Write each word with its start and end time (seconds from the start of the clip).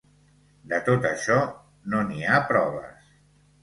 De 0.71 0.79
tot 0.87 1.05
això 1.11 1.37
no 1.95 2.03
n'hi 2.09 2.29
ha 2.35 2.43
proves. 2.53 3.19